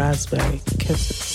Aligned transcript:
raspberry 0.00 0.62
kisses. 0.78 1.29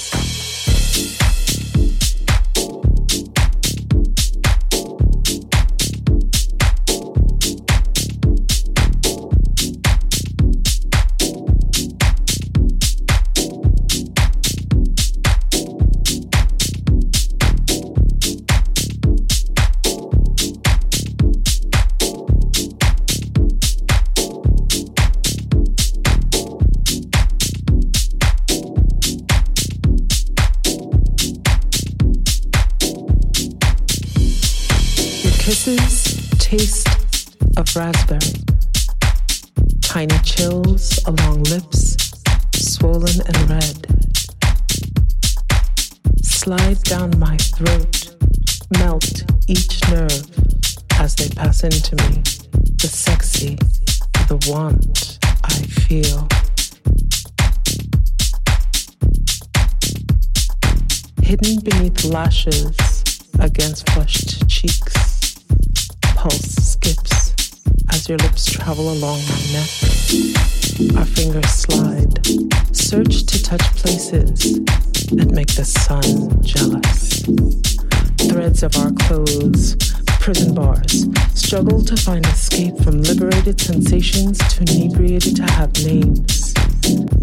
Sensations 83.53 84.39
too 84.49 84.63
inebriated 84.73 85.35
to 85.35 85.43
have 85.43 85.71
names. 85.85 86.53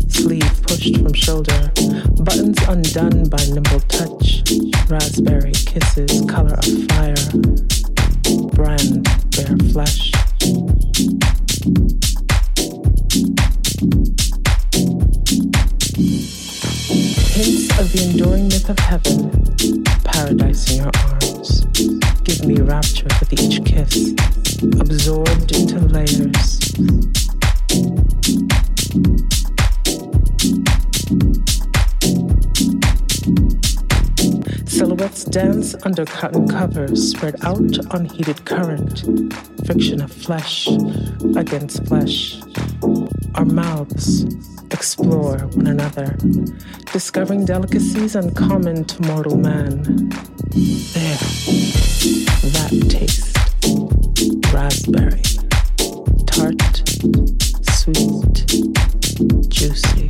Sleeve 0.08 0.62
pushed 0.62 0.96
from 0.96 1.12
shoulder, 1.14 1.72
buttons 2.22 2.58
undone 2.68 3.28
by 3.28 3.44
nimble 3.46 3.80
touch, 3.88 4.44
raspberry 4.88 5.50
kisses, 5.50 6.22
color 6.30 6.54
of 6.54 6.64
fire 6.92 7.16
brand 8.54 9.02
bare 9.34 9.56
flesh. 9.72 10.12
Hints 17.34 17.78
of 17.80 17.90
the 17.90 18.08
enduring 18.08 18.46
myth 18.46 18.70
of 18.70 18.78
heaven, 18.78 19.82
paradise 20.04 20.70
in 20.70 20.76
your 20.82 20.90
arms. 21.10 21.64
Give 22.22 22.44
me 22.46 22.60
rapture 22.60 23.08
with 23.18 23.32
each 23.32 23.64
kiss, 23.64 24.14
absorbed 24.62 25.56
into 25.56 25.78
layers. 25.80 26.58
Silhouettes 34.66 35.24
dance 35.24 35.74
under 35.84 36.04
cotton 36.04 36.46
covers 36.48 37.10
spread 37.10 37.36
out 37.44 37.94
on 37.94 38.04
heated 38.04 38.44
current. 38.44 39.04
Friction 39.66 40.00
of 40.00 40.12
flesh 40.12 40.68
against 41.36 41.84
flesh. 41.86 42.40
Our 43.34 43.44
mouths 43.44 44.24
explore 44.70 45.38
one 45.38 45.66
another, 45.66 46.16
discovering 46.92 47.44
delicacies 47.44 48.14
uncommon 48.14 48.84
to 48.84 49.02
mortal 49.02 49.36
man. 49.36 49.82
There, 50.52 51.18
that 52.52 52.86
taste. 52.88 53.31
Raspberry. 54.52 55.22
Tart, 56.26 56.82
sweet, 57.70 58.46
juicy. 59.48 60.08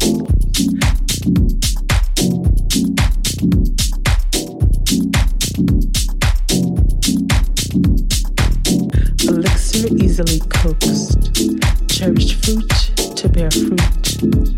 Elixir 9.28 9.88
easily 10.02 10.40
coaxed, 10.48 11.34
cherished 11.88 12.44
fruit 12.44 12.68
to 13.16 13.28
bear 13.28 13.50
fruit. 13.50 14.51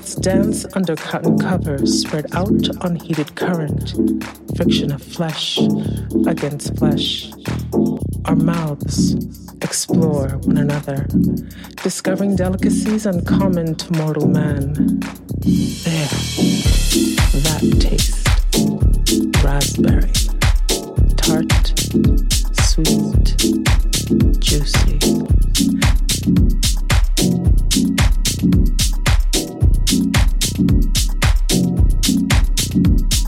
Dance 0.00 0.64
under 0.74 0.96
cotton 0.96 1.38
covers 1.38 2.00
spread 2.00 2.26
out 2.34 2.84
on 2.84 2.96
heated 2.96 3.34
current, 3.36 3.94
friction 4.56 4.92
of 4.92 5.02
flesh 5.02 5.58
against 6.26 6.76
flesh. 6.76 7.30
Our 8.24 8.36
mouths 8.36 9.14
explore 9.62 10.28
one 10.44 10.56
another, 10.58 11.06
discovering 11.82 12.34
delicacies 12.36 13.04
uncommon 13.04 13.74
to 13.74 13.92
mortal 13.92 14.26
man. 14.26 14.72
There, 15.84 16.08
that 17.44 17.62
taste. 17.80 18.26
Raspberry, 19.44 20.12
tart, 21.16 21.74
sweet, 22.64 23.36
juicy. 24.40 24.98
thank 30.60 30.84
you 33.14 33.19